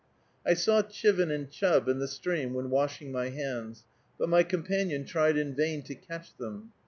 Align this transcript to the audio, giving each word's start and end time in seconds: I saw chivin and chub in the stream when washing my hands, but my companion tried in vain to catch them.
I 0.43 0.55
saw 0.55 0.81
chivin 0.81 1.29
and 1.29 1.47
chub 1.51 1.87
in 1.87 1.99
the 1.99 2.07
stream 2.07 2.55
when 2.55 2.71
washing 2.71 3.11
my 3.11 3.29
hands, 3.29 3.83
but 4.17 4.29
my 4.29 4.41
companion 4.41 5.05
tried 5.05 5.37
in 5.37 5.53
vain 5.53 5.83
to 5.83 5.93
catch 5.93 6.35
them. 6.37 6.71